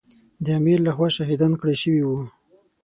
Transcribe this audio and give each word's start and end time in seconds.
د 0.43 0.45
امیر 0.59 0.79
له 0.87 0.91
خوا 0.95 1.07
شهیدان 1.17 1.53
کړای 1.59 1.75
شوي 1.83 2.03
وو. 2.05 2.21